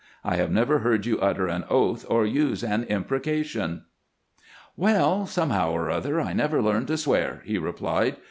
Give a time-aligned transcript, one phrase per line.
[0.23, 3.83] I have never heard you utter an oath or use an impreca tion."
[4.75, 8.15] "Well, somehow or other, I never learned to swear," he replied.